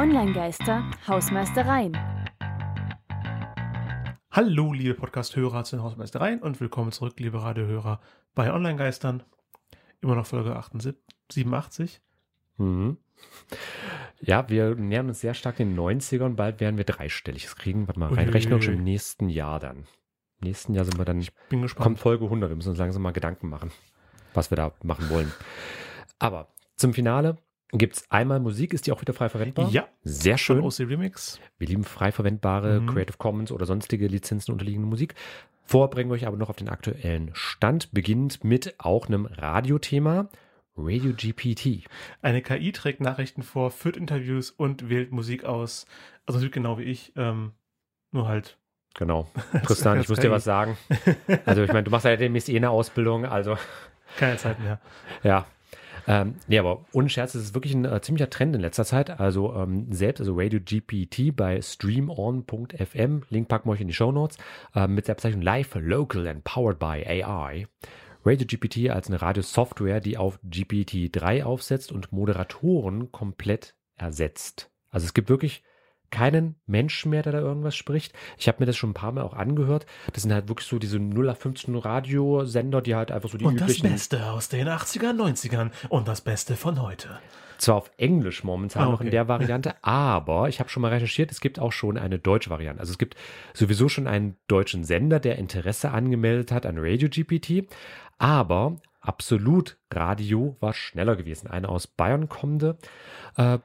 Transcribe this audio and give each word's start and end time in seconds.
Online-Geister, 0.00 0.90
Hausmeistereien. 1.06 1.94
Hallo, 4.30 4.72
liebe 4.72 4.94
Podcast-Hörer 4.94 5.64
zu 5.64 5.76
den 5.76 5.82
Hausmeistereien 5.82 6.40
und 6.40 6.58
willkommen 6.58 6.90
zurück, 6.90 7.20
liebe 7.20 7.42
Radiohörer, 7.42 8.00
bei 8.34 8.50
Online-Geistern. 8.50 9.22
Immer 10.00 10.14
noch 10.14 10.24
Folge 10.24 10.58
87. 11.30 12.00
Mhm. 12.56 12.96
Ja, 14.22 14.48
wir 14.48 14.74
nähern 14.74 15.08
uns 15.08 15.20
sehr 15.20 15.34
stark 15.34 15.56
den 15.56 15.78
90ern. 15.78 16.34
Bald 16.34 16.60
werden 16.60 16.78
wir 16.78 16.84
dreistelliges 16.84 17.56
kriegen. 17.56 17.86
Warte 17.86 18.00
mal, 18.00 18.08
reinrechnen 18.10 18.54
und 18.54 18.64
schon 18.64 18.76
im 18.76 18.84
nächsten 18.84 19.28
Jahr 19.28 19.60
dann. 19.60 19.80
Im 20.40 20.46
nächsten 20.48 20.72
Jahr 20.72 20.86
sind 20.86 20.96
wir 20.96 21.04
dann, 21.04 21.20
Ich 21.20 21.34
bin 21.50 21.60
gespannt. 21.60 21.84
kommt 21.84 21.98
Folge 21.98 22.24
100. 22.24 22.48
Wir 22.48 22.56
müssen 22.56 22.70
uns 22.70 22.78
langsam 22.78 23.02
mal 23.02 23.12
Gedanken 23.12 23.50
machen, 23.50 23.70
was 24.32 24.50
wir 24.50 24.56
da 24.56 24.72
machen 24.82 25.10
wollen. 25.10 25.30
Aber 26.18 26.48
zum 26.76 26.94
Finale 26.94 27.36
gibt 27.72 27.96
es 27.96 28.10
einmal 28.10 28.40
Musik, 28.40 28.72
ist 28.74 28.86
die 28.86 28.92
auch 28.92 29.00
wieder 29.00 29.12
frei 29.14 29.28
verwendbar? 29.28 29.68
Ja, 29.70 29.88
Sehr 30.02 30.38
schön. 30.38 30.60
OC 30.60 30.80
Remix. 30.80 31.38
Wir 31.58 31.68
lieben 31.68 31.84
frei 31.84 32.12
verwendbare 32.12 32.80
Mhm. 32.80 32.86
Creative 32.88 33.16
Commons 33.18 33.52
oder 33.52 33.66
sonstige 33.66 34.06
Lizenzen 34.06 34.52
unterliegende 34.52 34.88
Musik. 34.88 35.14
Vorher 35.64 35.88
bringen 35.88 36.10
wir 36.10 36.14
euch 36.14 36.26
aber 36.26 36.36
noch 36.36 36.50
auf 36.50 36.56
den 36.56 36.68
aktuellen 36.68 37.30
Stand, 37.34 37.92
beginnt 37.92 38.42
mit 38.42 38.74
auch 38.78 39.06
einem 39.06 39.26
Radiothema, 39.26 40.28
Radio 40.76 41.12
GPT. 41.12 41.84
Eine 42.22 42.42
KI 42.42 42.72
trägt 42.72 43.00
Nachrichten 43.00 43.42
vor, 43.42 43.70
führt 43.70 43.96
Interviews 43.96 44.50
und 44.50 44.88
wählt 44.88 45.12
Musik 45.12 45.44
aus. 45.44 45.86
Also 46.26 46.38
natürlich 46.38 46.54
genau 46.54 46.78
wie 46.78 46.84
ich, 46.84 47.12
ähm, 47.16 47.52
nur 48.12 48.26
halt. 48.26 48.56
Genau. 48.94 49.28
Tristan, 49.64 50.00
ich 50.00 50.08
muss 50.08 50.18
dir 50.18 50.30
was 50.32 50.42
sagen. 50.44 50.76
Also 51.46 51.62
ich 51.62 51.68
meine, 51.68 51.84
du 51.84 51.90
machst 51.92 52.04
ja 52.06 52.16
demnächst 52.16 52.48
eh 52.48 52.56
eine 52.56 52.70
Ausbildung, 52.70 53.24
also 53.26 53.56
Keine 54.16 54.36
Zeit 54.38 54.58
mehr. 54.58 54.80
ja. 55.22 55.46
Ähm, 56.06 56.34
nee, 56.48 56.58
aber 56.58 56.84
ohne 56.92 57.08
Scherz, 57.08 57.34
es 57.34 57.44
ist 57.44 57.54
wirklich 57.54 57.74
ein 57.74 57.84
äh, 57.84 58.00
ziemlicher 58.00 58.30
Trend 58.30 58.54
in 58.54 58.60
letzter 58.60 58.84
Zeit. 58.84 59.20
Also 59.20 59.54
ähm, 59.54 59.86
selbst, 59.90 60.20
also 60.20 60.34
Radio 60.36 60.60
GPT 60.60 61.34
bei 61.34 61.60
streamon.fm, 61.60 63.22
Link 63.28 63.48
packen 63.48 63.68
wir 63.68 63.72
euch 63.72 63.80
in 63.80 63.88
die 63.88 63.94
Show 63.94 64.12
Notes, 64.12 64.38
äh, 64.74 64.86
mit 64.86 65.08
der 65.08 65.14
Bezeichnung 65.14 65.42
Live, 65.42 65.74
Local 65.74 66.26
and 66.26 66.44
Powered 66.44 66.78
by 66.78 67.04
AI. 67.06 67.66
Radio 68.24 68.46
GPT 68.46 68.90
als 68.90 69.08
eine 69.08 69.22
Radiosoftware, 69.22 70.00
die 70.00 70.18
auf 70.18 70.38
GPT-3 70.44 71.42
aufsetzt 71.42 71.90
und 71.90 72.12
Moderatoren 72.12 73.10
komplett 73.12 73.74
ersetzt. 73.96 74.70
Also 74.90 75.06
es 75.06 75.14
gibt 75.14 75.30
wirklich 75.30 75.62
keinen 76.10 76.56
Menschen 76.66 77.10
mehr, 77.10 77.22
der 77.22 77.32
da 77.32 77.38
irgendwas 77.40 77.76
spricht. 77.76 78.12
Ich 78.38 78.48
habe 78.48 78.58
mir 78.60 78.66
das 78.66 78.76
schon 78.76 78.90
ein 78.90 78.94
paar 78.94 79.12
Mal 79.12 79.22
auch 79.22 79.34
angehört. 79.34 79.86
Das 80.12 80.22
sind 80.22 80.32
halt 80.32 80.48
wirklich 80.48 80.66
so 80.68 80.78
diese 80.78 80.98
0815 80.98 81.74
Radiosender, 81.76 82.82
die 82.82 82.94
halt 82.94 83.10
einfach 83.10 83.28
so 83.28 83.38
die 83.38 83.44
Und 83.44 83.60
das 83.60 83.70
üblichen 83.70 83.90
Beste 83.92 84.30
aus 84.30 84.48
den 84.48 84.68
80ern, 84.68 85.16
90ern 85.16 85.70
und 85.88 86.08
das 86.08 86.20
Beste 86.20 86.56
von 86.56 86.80
heute. 86.82 87.18
zwar 87.58 87.76
auf 87.76 87.90
Englisch 87.96 88.42
momentan 88.44 88.82
Ah, 88.82 88.90
noch 88.90 89.00
in 89.00 89.06
okay. 89.08 89.10
der 89.10 89.28
Variante, 89.28 89.74
aber 89.82 90.48
ich 90.48 90.60
habe 90.60 90.68
schon 90.70 90.80
mal 90.82 90.92
recherchiert, 90.92 91.30
es 91.30 91.40
gibt 91.40 91.58
auch 91.58 91.72
schon 91.72 91.98
eine 91.98 92.18
deutsche 92.18 92.50
Variante. 92.50 92.80
Also 92.80 92.92
es 92.92 92.98
gibt 92.98 93.16
sowieso 93.54 93.88
schon 93.88 94.06
einen 94.06 94.36
deutschen 94.48 94.84
Sender, 94.84 95.20
der 95.20 95.36
Interesse 95.38 95.90
angemeldet 95.90 96.52
hat 96.52 96.66
an 96.66 96.76
Radio 96.78 97.08
GPT, 97.08 97.66
aber 98.18 98.76
Absolut 99.02 99.78
Radio 99.92 100.56
war 100.60 100.74
schneller 100.74 101.16
gewesen. 101.16 101.48
Eine 101.48 101.70
aus 101.70 101.86
Bayern 101.86 102.28
kommende, 102.28 102.76
äh, 103.36 103.58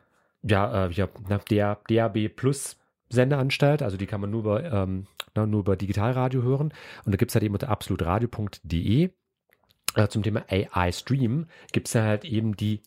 ja, 0.47 0.85
äh, 0.85 0.91
ja, 0.91 1.07
na, 1.27 1.39
der 1.49 1.79
DAB 1.88 2.29
Plus 2.29 2.77
Sendeanstalt, 3.09 3.81
also 3.81 3.97
die 3.97 4.07
kann 4.07 4.21
man 4.21 4.31
nur 4.31 4.41
über, 4.41 4.63
ähm, 4.71 5.07
na, 5.35 5.45
nur 5.45 5.61
über 5.61 5.75
Digitalradio 5.75 6.41
hören. 6.41 6.73
Und 7.05 7.11
da 7.11 7.17
gibt 7.17 7.31
es 7.31 7.35
halt 7.35 7.43
eben 7.43 7.55
unter 7.55 7.69
absolutradio.de 7.69 9.09
äh, 9.95 10.07
zum 10.07 10.23
Thema 10.23 10.43
AI 10.49 10.91
Stream 10.91 11.47
gibt 11.71 11.87
es 11.87 11.93
dann 11.93 12.05
halt 12.05 12.25
eben 12.25 12.55
die 12.55 12.81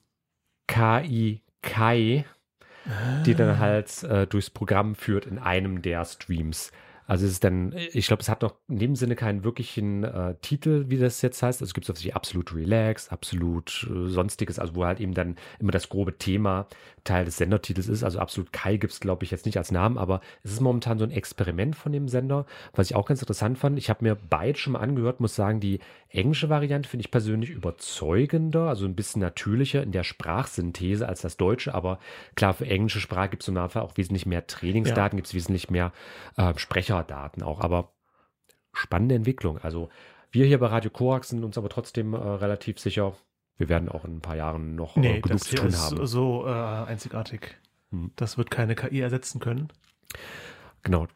KI 0.67 1.42
Kai, 1.62 2.25
die 3.27 3.34
dann 3.34 3.59
halt 3.59 4.03
äh, 4.05 4.27
durchs 4.27 4.50
Programm 4.50 4.95
führt 4.95 5.27
in 5.27 5.39
einem 5.39 5.83
der 5.83 6.05
Streams. 6.05 6.70
Also 7.09 7.25
es 7.25 7.33
ist 7.33 7.45
dann, 7.45 7.75
ich 7.75 8.06
glaube, 8.06 8.20
es 8.20 8.28
hat 8.28 8.42
noch 8.42 8.55
in 8.69 8.78
dem 8.78 8.95
Sinne 8.95 9.17
keinen 9.17 9.42
wirklichen 9.42 10.05
äh, 10.05 10.34
Titel, 10.43 10.84
wie 10.88 10.99
das 10.99 11.22
jetzt 11.22 11.43
heißt. 11.43 11.62
Also 11.62 11.71
es 11.71 11.72
gibt 11.72 12.05
wie 12.05 12.12
absolut 12.12 12.55
relax, 12.55 13.09
absolut 13.09 13.88
äh, 13.91 14.09
sonstiges, 14.09 14.59
also 14.59 14.75
wo 14.75 14.84
halt 14.84 15.00
eben 15.00 15.15
dann 15.15 15.37
immer 15.59 15.72
das 15.72 15.88
grobe 15.88 16.19
Thema 16.19 16.66
Teil 17.05 17.25
des 17.25 17.38
Sendertitels 17.38 17.88
ist. 17.88 18.05
Also 18.05 18.19
absolut 18.19 18.53
Kai 18.53 18.77
gibt 18.77 18.93
es, 18.93 19.00
glaube 19.00 19.25
ich, 19.25 19.31
jetzt 19.31 19.47
nicht 19.47 19.56
als 19.56 19.72
Namen, 19.72 19.97
aber 19.97 20.21
es 20.43 20.53
ist 20.53 20.60
momentan 20.60 20.99
so 20.99 21.05
ein 21.05 21.10
Experiment 21.10 21.77
von 21.77 21.93
dem 21.93 22.09
Sender, 22.09 22.44
was 22.75 22.91
ich 22.91 22.94
auch 22.94 23.06
ganz 23.06 23.22
interessant 23.22 23.56
fand. 23.56 23.78
Ich 23.78 23.88
habe 23.88 24.04
mir 24.04 24.15
beide 24.15 24.59
schon 24.59 24.75
mal 24.75 24.81
angehört, 24.81 25.19
muss 25.19 25.34
sagen, 25.34 25.60
die 25.60 25.81
englische 26.11 26.49
Variante 26.49 26.89
finde 26.89 27.03
ich 27.03 27.11
persönlich 27.11 27.51
überzeugender, 27.51 28.69
also 28.69 28.87
ein 28.87 28.95
bisschen 28.95 29.21
natürlicher 29.21 29.83
in 29.83 29.93
der 29.93 30.05
Sprachsynthese 30.05 31.07
als 31.09 31.21
das 31.21 31.37
deutsche, 31.37 31.75
aber 31.75 31.99
klar, 32.35 32.55
für 32.55 32.67
englische 32.67 33.01
Sprache 33.01 33.31
gibt 33.31 33.43
es 33.43 33.49
im 33.49 33.55
Normalfall 33.55 33.83
auch 33.83 33.97
wesentlich 33.97 34.25
mehr 34.25 34.47
Trainingsdaten, 34.47 35.17
gibt 35.17 35.29
es 35.29 35.35
wesentlich 35.35 35.71
mehr 35.71 35.93
äh, 36.37 36.55
Sprecherdaten 36.57 37.43
auch, 37.43 37.61
aber 37.61 37.93
spannende 38.73 39.15
Entwicklung. 39.15 39.59
Also 39.59 39.91
wir 40.31 40.47
hier 40.47 40.59
bei 40.59 40.67
Radio 40.67 40.91
Korax 40.91 41.29
sind 41.29 41.45
uns 41.45 41.59
aber 41.59 41.69
trotzdem 41.69 42.15
äh, 42.15 42.17
relativ 42.17 42.79
sicher, 42.79 43.15
wir 43.59 43.69
werden 43.69 43.89
auch 43.89 44.05
in 44.05 44.17
ein 44.17 44.21
paar 44.21 44.37
Jahren 44.37 44.77
noch 44.77 44.97
äh, 44.97 45.01
Nee, 45.01 45.21
genug 45.21 45.41
das 45.41 45.43
zu 45.43 45.57
tun 45.57 45.69
ist 45.69 45.81
haben. 45.81 46.07
so 46.07 46.47
äh, 46.47 46.51
einzigartig. 46.51 47.57
Hm. 47.91 48.13
Das 48.17 48.39
wird 48.39 48.51
keine 48.51 48.75
KI 48.75 49.01
ersetzen 49.01 49.41
können. 49.41 49.69
Genau. 50.83 51.07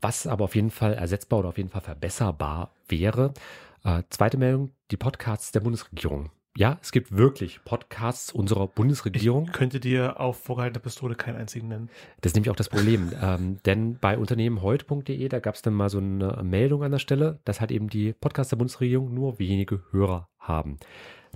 Was 0.00 0.26
aber 0.26 0.44
auf 0.44 0.54
jeden 0.54 0.70
Fall 0.70 0.94
ersetzbar 0.94 1.40
oder 1.40 1.48
auf 1.48 1.56
jeden 1.56 1.70
Fall 1.70 1.80
verbesserbar 1.80 2.72
wäre. 2.88 3.32
Äh, 3.84 4.02
zweite 4.10 4.36
Meldung, 4.36 4.72
die 4.90 4.96
Podcasts 4.96 5.52
der 5.52 5.60
Bundesregierung. 5.60 6.30
Ja, 6.56 6.76
es 6.82 6.90
gibt 6.90 7.16
wirklich 7.16 7.62
Podcasts 7.64 8.32
unserer 8.32 8.66
Bundesregierung. 8.66 9.44
Ich 9.44 9.52
könnte 9.52 9.78
dir 9.78 10.18
auf 10.18 10.42
vorgehaltener 10.42 10.82
Pistole 10.82 11.14
keinen 11.14 11.36
einzigen 11.36 11.68
nennen. 11.68 11.88
Das 12.20 12.30
ist 12.30 12.34
nämlich 12.34 12.50
auch 12.50 12.56
das 12.56 12.68
Problem. 12.68 13.12
ähm, 13.22 13.58
denn 13.64 13.96
bei 14.00 14.18
unternehmenheut.de, 14.18 15.28
da 15.28 15.38
gab 15.38 15.54
es 15.54 15.62
dann 15.62 15.74
mal 15.74 15.88
so 15.88 15.98
eine 15.98 16.42
Meldung 16.42 16.82
an 16.82 16.90
der 16.90 16.98
Stelle, 16.98 17.38
dass 17.44 17.60
halt 17.60 17.70
eben 17.70 17.88
die 17.88 18.12
Podcasts 18.12 18.50
der 18.50 18.56
Bundesregierung 18.56 19.14
nur 19.14 19.38
wenige 19.38 19.84
Hörer 19.92 20.28
haben. 20.40 20.78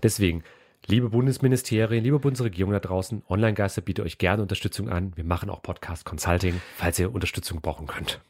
Deswegen, 0.03 0.43
liebe 0.87 1.11
Bundesministerien, 1.11 2.03
liebe 2.03 2.19
Bundesregierung 2.19 2.73
da 2.73 2.81
draußen, 2.81 3.23
Online-Geister 3.29 3.83
bietet 3.83 4.05
euch 4.05 4.19
gerne 4.19 4.43
Unterstützung 4.43 4.89
an. 4.89 5.17
Wir 5.17 5.25
machen 5.25 5.51
auch 5.51 5.63
Podcast-Consulting, 5.63 6.61
falls 6.75 6.99
ihr 6.99 7.15
Unterstützung 7.15 7.61
brauchen 7.61 7.87
könnt. 7.87 8.21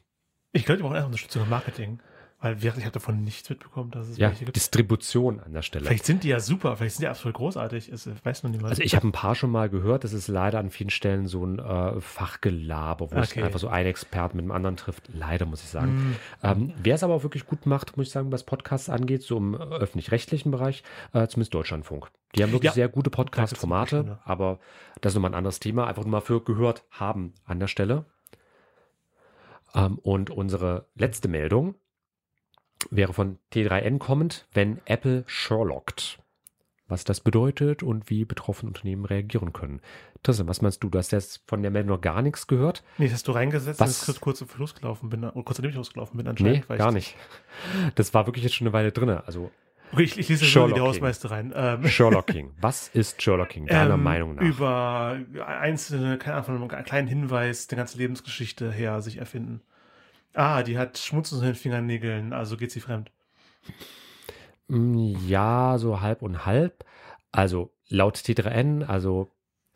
Ich 0.51 0.65
glaube, 0.65 0.77
die 0.77 0.83
brauchen 0.83 0.95
einfach 0.95 1.07
Unterstützung 1.07 1.41
im 1.41 1.49
Marketing. 1.49 1.99
Weil 2.43 2.61
wirklich, 2.61 2.79
ich 2.79 2.85
habe 2.85 2.91
davon 2.93 3.23
nichts 3.23 3.49
mitbekommen, 3.49 3.89
dass 3.91 4.09
es 4.09 4.17
Ja, 4.17 4.27
welche 4.27 4.43
gibt. 4.43 4.57
Distribution 4.57 5.39
an 5.39 5.53
der 5.53 5.61
Stelle. 5.61 5.85
Vielleicht 5.85 6.05
sind 6.05 6.25
die 6.25 6.27
ja 6.27 6.41
super, 6.41 6.75
vielleicht 6.75 6.95
sind 6.97 7.03
die 7.03 7.07
absolut 7.07 7.35
großartig. 7.35 7.87
Es 7.89 8.09
weiß 8.23 8.43
noch 8.43 8.51
niemand. 8.51 8.69
Also 8.71 8.83
ich 8.83 8.95
habe 8.97 9.07
ein 9.07 9.13
paar 9.13 9.33
schon 9.33 9.49
mal 9.49 9.69
gehört, 9.69 10.03
das 10.03 10.11
ist 10.11 10.27
leider 10.27 10.59
an 10.59 10.69
vielen 10.69 10.89
Stellen 10.89 11.25
so 11.25 11.45
ein 11.45 11.57
äh, 11.59 12.01
Fachgelaber, 12.01 13.11
wo 13.11 13.15
es 13.15 13.31
Okay. 13.31 13.43
einfach 13.43 13.59
so 13.59 13.69
ein 13.69 13.85
Experten 13.85 14.35
mit 14.35 14.43
dem 14.45 14.51
anderen 14.51 14.75
trifft. 14.75 15.09
Leider, 15.13 15.45
muss 15.45 15.63
ich 15.63 15.69
sagen. 15.69 16.17
Hm. 16.41 16.51
Ähm, 16.67 16.73
Wer 16.83 16.95
es 16.95 17.03
aber 17.03 17.13
auch 17.13 17.23
wirklich 17.23 17.45
gut 17.47 17.65
macht, 17.65 17.95
muss 17.95 18.07
ich 18.07 18.11
sagen, 18.11 18.29
was 18.33 18.43
Podcasts 18.43 18.89
angeht, 18.89 19.23
so 19.23 19.37
im 19.37 19.53
äh, 19.53 19.57
öffentlich-rechtlichen 19.59 20.51
Bereich, 20.51 20.83
äh, 21.13 21.25
zumindest 21.27 21.53
Deutschlandfunk. 21.53 22.09
Die 22.35 22.43
haben 22.43 22.51
wirklich 22.51 22.71
Ja. 22.71 22.73
sehr 22.73 22.89
gute 22.89 23.09
Podcast-Formate, 23.09 24.03
ne? 24.03 24.19
aber 24.25 24.59
das 24.99 25.11
ist 25.11 25.15
nochmal 25.15 25.31
ein 25.31 25.35
anderes 25.37 25.61
Thema, 25.61 25.87
einfach 25.87 26.03
nur 26.03 26.11
mal 26.11 26.19
für 26.21 26.43
gehört 26.43 26.83
haben 26.91 27.33
an 27.45 27.59
der 27.61 27.67
Stelle. 27.67 28.03
Ähm, 29.73 29.97
und 29.99 30.29
unsere 30.29 30.87
letzte 30.95 31.29
Meldung 31.29 31.75
wäre 32.91 33.13
von 33.13 33.37
T3N 33.53 33.97
kommend, 33.99 34.47
wenn 34.53 34.79
Apple 34.85 35.23
Sherlockt. 35.27 36.19
Was 36.87 37.05
das 37.05 37.21
bedeutet 37.21 37.81
und 37.81 38.09
wie 38.09 38.25
betroffene 38.25 38.67
Unternehmen 38.69 39.05
reagieren 39.05 39.53
können. 39.53 39.79
Tristan, 40.21 40.47
was 40.47 40.61
meinst 40.61 40.83
du? 40.83 40.89
Du 40.89 40.97
hast 40.97 41.11
jetzt 41.11 41.41
von 41.47 41.61
der 41.61 41.71
Meldung 41.71 41.95
noch 41.95 42.01
gar 42.01 42.21
nichts 42.21 42.45
gehört? 42.45 42.83
Nee, 42.97 43.05
das 43.05 43.15
hast 43.15 43.27
du 43.27 43.31
reingesetzt, 43.31 43.79
Was? 43.79 44.05
dass 44.05 44.15
ich 44.15 44.21
kurz 44.21 44.43
losgelaufen 44.57 45.09
bin, 45.09 45.23
oder 45.23 45.31
kurz 45.43 45.57
nachdem 45.57 45.69
ich 45.71 45.75
losgelaufen 45.75 46.17
bin 46.17 46.25
Nee, 46.25 46.29
anscheinend. 46.31 46.69
weil 46.69 46.77
gar 46.77 46.89
ich- 46.89 46.93
nicht. 46.95 47.15
Das 47.95 48.13
war 48.13 48.27
wirklich 48.27 48.43
jetzt 48.43 48.55
schon 48.55 48.67
eine 48.67 48.73
Weile 48.73 48.91
drin. 48.91 49.09
Also 49.09 49.49
Okay, 49.91 50.03
ich, 50.03 50.17
ich 50.17 50.27
lese 50.27 50.39
so 50.39 50.45
die 50.45 50.51
Sherlocking. 50.51 50.81
Hausmeister 50.83 51.31
rein. 51.31 51.53
Ähm, 51.55 51.87
Sherlocking. 51.87 52.51
Was 52.59 52.87
ist 52.89 53.21
Sherlocking, 53.21 53.67
deiner 53.67 53.93
ähm, 53.93 54.03
Meinung 54.03 54.35
nach? 54.35 54.41
Über 54.43 55.19
einzelne, 55.45 56.17
keine 56.17 56.35
Ahnung, 56.37 56.67
von 56.67 56.71
einem 56.71 56.85
kleinen 56.85 57.07
Hinweis, 57.07 57.67
der 57.67 57.77
ganze 57.77 57.97
Lebensgeschichte 57.97 58.71
her 58.71 59.01
sich 59.01 59.17
erfinden. 59.17 59.61
Ah, 60.33 60.63
die 60.63 60.77
hat 60.77 60.97
Schmutz 60.97 61.31
unter 61.31 61.45
den 61.45 61.55
Fingernägeln, 61.55 62.33
also 62.33 62.57
geht 62.57 62.71
sie 62.71 62.79
fremd. 62.79 63.11
Mm, 64.67 65.15
Ja, 65.27 65.77
so 65.77 66.01
halb 66.01 66.21
und 66.21 66.45
halb. 66.45 66.85
Also 67.31 67.71
laut 67.89 68.17
T3N, 68.17 68.83
also 68.83 69.29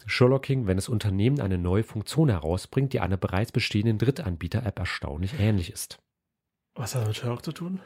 Sherlocking, 0.05 0.67
wenn 0.67 0.77
das 0.77 0.89
Unternehmen 0.89 1.41
eine 1.41 1.57
neue 1.57 1.83
Funktion 1.83 2.29
herausbringt, 2.29 2.93
die 2.93 2.99
einer 2.99 3.17
bereits 3.17 3.51
bestehenden 3.51 3.97
Drittanbieter-App 3.97 4.77
erstaunlich 4.79 5.39
ähnlich 5.39 5.71
ist. 5.71 5.99
Was 6.75 6.93
hat 6.93 7.01
das 7.01 7.07
mit 7.09 7.17
Sherlock 7.17 7.43
zu 7.43 7.51
tun? 7.51 7.79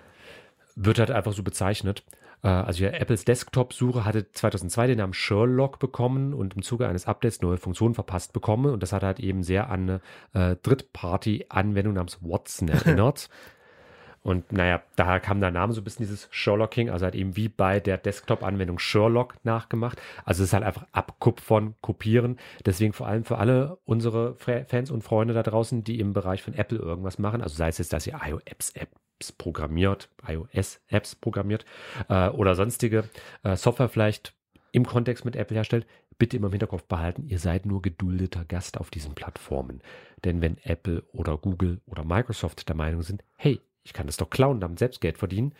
Wird 0.75 1.00
halt 1.00 1.12
einfach 1.12 1.33
so 1.33 1.44
bezeichnet. 1.44 2.03
Äh, 2.43 2.47
Also 2.47 2.83
ja, 2.83 2.91
Apples 2.91 3.25
Desktop-Suche 3.25 4.05
hatte 4.05 4.31
2002 4.31 4.88
den 4.88 4.97
Namen 4.97 5.13
Sherlock 5.13 5.79
bekommen 5.79 6.33
und 6.33 6.55
im 6.55 6.61
Zuge 6.61 6.88
eines 6.88 7.07
Updates 7.07 7.41
neue 7.41 7.57
Funktionen 7.57 7.95
verpasst 7.95 8.33
bekommen. 8.33 8.73
Und 8.73 8.83
das 8.83 8.93
hat 8.93 9.03
halt 9.03 9.19
eben 9.19 9.43
sehr 9.43 9.69
an 9.69 10.01
eine 10.33 10.51
äh, 10.51 10.55
Drittparty-Anwendung 10.61 11.93
namens 11.93 12.19
Watson 12.21 12.69
erinnert. 12.69 13.29
Und 14.23 14.51
naja, 14.51 14.83
daher 14.95 15.19
kam 15.19 15.39
der 15.39 15.49
Name 15.49 15.73
so 15.73 15.81
ein 15.81 15.83
bisschen 15.83 16.05
dieses 16.05 16.27
Sherlocking, 16.29 16.91
also 16.91 17.05
halt 17.05 17.15
eben 17.15 17.35
wie 17.35 17.49
bei 17.49 17.79
der 17.79 17.97
Desktop-Anwendung 17.97 18.77
Sherlock 18.77 19.35
nachgemacht. 19.44 19.99
Also 20.25 20.44
es 20.44 20.49
ist 20.49 20.53
halt 20.53 20.63
einfach 20.63 20.85
Abkupfern, 20.91 21.73
Kopieren. 21.81 22.37
Deswegen 22.65 22.94
vor 22.94 23.07
allem 23.07 23.23
für 23.23 23.39
alle 23.39 23.79
unsere 23.83 24.35
Fans 24.35 24.91
und 24.91 25.03
Freunde 25.03 25.33
da 25.33 25.41
draußen, 25.41 25.83
die 25.83 25.99
im 25.99 26.13
Bereich 26.13 26.44
von 26.44 26.53
Apple 26.53 26.77
irgendwas 26.77 27.17
machen, 27.17 27.41
also 27.41 27.55
sei 27.55 27.69
es 27.69 27.79
jetzt, 27.79 27.94
dass 27.94 28.05
ihr 28.05 28.19
iOS-Apps 28.23 29.01
programmiert, 29.31 30.09
iOS-Apps 30.27 31.15
programmiert 31.15 31.65
äh, 32.09 32.29
oder 32.29 32.56
sonstige 32.56 33.06
äh, 33.44 33.56
Software 33.56 33.89
vielleicht 33.89 34.33
im 34.71 34.85
Kontext 34.85 35.25
mit 35.25 35.35
Apple 35.35 35.56
herstellt, 35.56 35.85
bitte 36.18 36.38
immer 36.38 36.47
im 36.47 36.53
Hinterkopf 36.53 36.83
behalten, 36.83 37.25
ihr 37.27 37.39
seid 37.39 37.65
nur 37.65 37.81
geduldeter 37.81 38.45
Gast 38.45 38.79
auf 38.79 38.89
diesen 38.89 39.15
Plattformen. 39.15 39.81
Denn 40.23 40.41
wenn 40.41 40.57
Apple 40.63 41.03
oder 41.12 41.38
Google 41.38 41.81
oder 41.85 42.03
Microsoft 42.03 42.69
der 42.69 42.75
Meinung 42.75 43.01
sind, 43.01 43.23
hey, 43.35 43.59
ich 43.83 43.94
kann 43.94 44.06
das 44.06 44.18
doch 44.18 44.29
klauen, 44.29 44.59
damit 44.59 44.79
selbst 44.79 45.01
Geld 45.01 45.18
verdienen, 45.18 45.53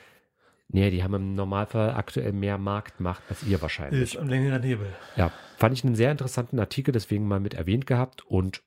Nee, 0.74 0.90
die 0.90 1.04
haben 1.04 1.14
im 1.14 1.34
Normalfall 1.34 1.92
aktuell 1.92 2.32
mehr 2.32 2.58
Marktmacht 2.58 3.22
als 3.28 3.44
ihr 3.44 3.62
wahrscheinlich. 3.62 4.02
Ist 4.02 4.18
ein 4.18 4.30
längerer 4.30 4.62
Hebel. 4.62 4.88
Ja, 5.18 5.30
fand 5.58 5.74
ich 5.74 5.84
einen 5.84 5.96
sehr 5.96 6.12
interessanten 6.12 6.60
Artikel, 6.60 6.94
deswegen 6.94 7.28
mal 7.28 7.42
mit 7.42 7.54
erwähnt 7.54 7.86
gehabt 7.86 8.26
und 8.26 8.64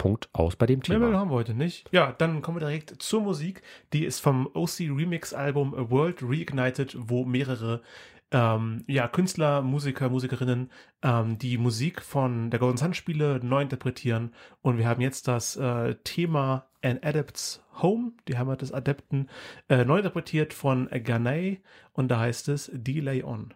Punkt 0.00 0.30
aus 0.32 0.56
bei 0.56 0.64
dem 0.64 0.82
Thema. 0.82 1.10
Mehr 1.10 1.18
haben 1.18 1.30
wir 1.30 1.34
heute 1.34 1.52
nicht. 1.52 1.86
Ja, 1.92 2.12
dann 2.12 2.40
kommen 2.40 2.56
wir 2.56 2.66
direkt 2.66 3.02
zur 3.02 3.20
Musik. 3.20 3.60
Die 3.92 4.06
ist 4.06 4.20
vom 4.20 4.48
OC 4.54 4.80
Remix 4.80 5.34
Album 5.34 5.74
A 5.74 5.90
World 5.90 6.22
Reignited, 6.22 6.96
wo 6.98 7.26
mehrere 7.26 7.82
ähm, 8.30 8.82
ja, 8.86 9.08
Künstler, 9.08 9.60
Musiker, 9.60 10.08
Musikerinnen 10.08 10.70
ähm, 11.02 11.36
die 11.36 11.58
Musik 11.58 12.00
von 12.00 12.48
der 12.48 12.60
Golden 12.60 12.78
Sun 12.78 12.94
Spiele 12.94 13.40
neu 13.42 13.60
interpretieren. 13.60 14.32
Und 14.62 14.78
wir 14.78 14.88
haben 14.88 15.02
jetzt 15.02 15.28
das 15.28 15.56
äh, 15.56 15.96
Thema 16.02 16.64
An 16.82 17.00
Adept's 17.02 17.62
Home, 17.82 18.12
die 18.26 18.38
Heimat 18.38 18.62
des 18.62 18.72
Adepten, 18.72 19.28
äh, 19.68 19.84
neu 19.84 19.98
interpretiert 19.98 20.54
von 20.54 20.88
Ganei. 21.04 21.60
Und 21.92 22.08
da 22.08 22.20
heißt 22.20 22.48
es 22.48 22.70
Delay 22.72 23.22
On. 23.22 23.52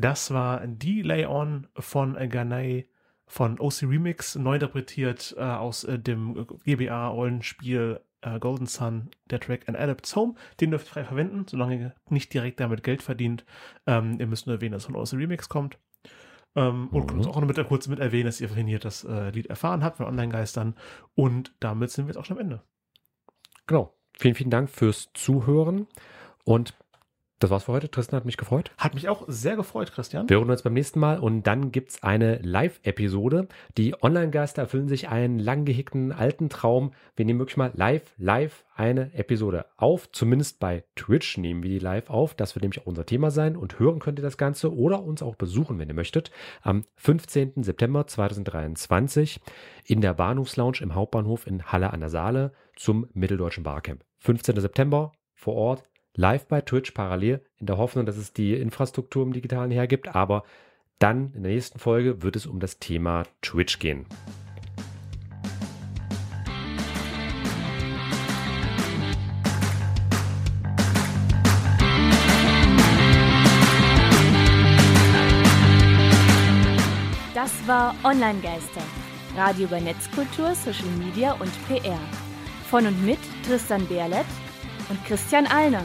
Das 0.00 0.30
war 0.30 0.66
Delay 0.66 1.26
On 1.26 1.66
von 1.74 2.14
Ganei 2.30 2.88
von 3.26 3.60
OC 3.60 3.82
Remix, 3.82 4.34
neu 4.34 4.54
interpretiert 4.54 5.34
äh, 5.36 5.42
aus 5.42 5.84
äh, 5.84 5.98
dem 5.98 6.46
GBA-Rollenspiel 6.64 8.00
äh, 8.22 8.38
Golden 8.38 8.66
Sun, 8.66 9.10
der 9.30 9.40
Track 9.40 9.68
An 9.68 9.76
Adept's 9.76 10.16
Home. 10.16 10.34
Den 10.60 10.70
dürft 10.70 10.88
ihr 10.88 10.92
frei 10.92 11.04
verwenden, 11.04 11.44
solange 11.46 11.78
ihr 11.78 11.94
nicht 12.08 12.32
direkt 12.32 12.60
damit 12.60 12.82
Geld 12.82 13.02
verdient. 13.02 13.44
Ähm, 13.86 14.16
ihr 14.18 14.26
müsst 14.26 14.46
nur 14.46 14.56
erwähnen, 14.56 14.72
dass 14.72 14.86
von 14.86 14.96
OC 14.96 15.12
Remix 15.12 15.48
kommt. 15.50 15.78
Ähm, 16.56 16.88
und 16.88 17.12
mhm. 17.12 17.26
auch 17.26 17.40
noch 17.40 17.46
mit, 17.46 17.68
kurz 17.68 17.86
mit 17.86 18.00
erwähnen, 18.00 18.24
dass 18.24 18.40
ihr 18.40 18.48
vorhin 18.48 18.66
hier 18.66 18.80
das 18.80 19.04
äh, 19.04 19.30
Lied 19.30 19.46
erfahren 19.46 19.84
habt 19.84 19.98
von 19.98 20.06
Online-Geistern. 20.06 20.74
Und 21.14 21.54
damit 21.60 21.90
sind 21.90 22.06
wir 22.06 22.12
jetzt 22.12 22.18
auch 22.18 22.24
schon 22.24 22.38
am 22.38 22.42
Ende. 22.42 22.62
Genau. 23.66 23.94
Vielen, 24.18 24.34
vielen 24.34 24.50
Dank 24.50 24.70
fürs 24.70 25.10
Zuhören. 25.14 25.86
Und 26.44 26.74
das 27.40 27.48
war's 27.50 27.64
für 27.64 27.72
heute. 27.72 27.90
Tristan 27.90 28.18
hat 28.18 28.26
mich 28.26 28.36
gefreut. 28.36 28.70
Hat 28.76 28.94
mich 28.94 29.08
auch 29.08 29.24
sehr 29.26 29.56
gefreut, 29.56 29.92
Christian. 29.92 30.28
Wir 30.28 30.36
hören 30.36 30.50
uns 30.50 30.62
beim 30.62 30.74
nächsten 30.74 31.00
Mal 31.00 31.18
und 31.18 31.46
dann 31.46 31.72
gibt's 31.72 32.02
eine 32.02 32.36
Live-Episode. 32.42 33.48
Die 33.78 33.94
Online-Geister 34.02 34.62
erfüllen 34.62 34.88
sich 34.88 35.08
einen 35.08 35.38
lang 35.38 35.64
gehegten 35.64 36.12
alten 36.12 36.50
Traum. 36.50 36.92
Wir 37.16 37.24
nehmen 37.24 37.38
wirklich 37.38 37.56
mal 37.56 37.72
live, 37.74 38.12
live 38.18 38.64
eine 38.76 39.14
Episode 39.14 39.64
auf. 39.78 40.12
Zumindest 40.12 40.60
bei 40.60 40.84
Twitch 40.96 41.38
nehmen 41.38 41.62
wir 41.62 41.70
die 41.70 41.78
live 41.78 42.10
auf. 42.10 42.34
Das 42.34 42.54
wird 42.54 42.62
nämlich 42.62 42.82
auch 42.82 42.86
unser 42.86 43.06
Thema 43.06 43.30
sein 43.30 43.56
und 43.56 43.78
hören 43.78 44.00
könnt 44.00 44.18
ihr 44.18 44.22
das 44.22 44.36
Ganze 44.36 44.76
oder 44.76 45.02
uns 45.02 45.22
auch 45.22 45.36
besuchen, 45.36 45.78
wenn 45.78 45.88
ihr 45.88 45.94
möchtet. 45.94 46.30
Am 46.60 46.84
15. 46.96 47.62
September 47.62 48.06
2023 48.06 49.40
in 49.86 50.02
der 50.02 50.12
Bahnhofslounge 50.12 50.82
im 50.82 50.94
Hauptbahnhof 50.94 51.46
in 51.46 51.64
Halle 51.64 51.90
an 51.92 52.00
der 52.00 52.10
Saale 52.10 52.52
zum 52.76 53.08
Mitteldeutschen 53.14 53.64
Barcamp. 53.64 54.04
15. 54.18 54.60
September 54.60 55.12
vor 55.34 55.54
Ort 55.54 55.89
live 56.20 56.46
bei 56.48 56.60
Twitch 56.60 56.90
parallel 56.90 57.40
in 57.58 57.66
der 57.66 57.78
Hoffnung, 57.78 58.04
dass 58.04 58.18
es 58.18 58.34
die 58.34 58.52
Infrastruktur 58.52 59.22
im 59.24 59.32
digitalen 59.32 59.70
hergibt. 59.70 60.14
Aber 60.14 60.44
dann 60.98 61.32
in 61.34 61.42
der 61.42 61.52
nächsten 61.52 61.78
Folge 61.78 62.22
wird 62.22 62.36
es 62.36 62.46
um 62.46 62.60
das 62.60 62.78
Thema 62.78 63.24
Twitch 63.40 63.78
gehen. 63.78 64.04
Das 77.34 77.66
war 77.66 77.94
Online 78.04 78.40
Geister, 78.42 78.82
Radio 79.36 79.64
über 79.64 79.80
Netzkultur, 79.80 80.54
Social 80.54 80.90
Media 80.98 81.32
und 81.32 81.50
PR. 81.66 81.98
Von 82.68 82.86
und 82.86 83.06
mit 83.06 83.18
Tristan 83.46 83.86
Berlet 83.86 84.26
und 84.90 85.02
Christian 85.06 85.46
Alner. 85.46 85.84